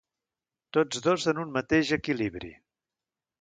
Tots 0.77 1.03
dos 1.07 1.25
en 1.33 1.41
un 1.43 1.51
mateix 1.59 1.93
equilibri. 1.99 2.51